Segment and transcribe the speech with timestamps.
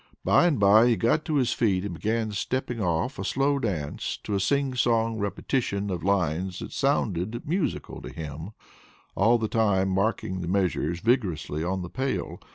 [0.25, 4.17] By and by he got to his feet and began stepping off a slow dance
[4.23, 8.49] to a sing song repetition of lines that sounded musical to him,
[9.13, 12.39] all the time marking the measures vigorously on the pail.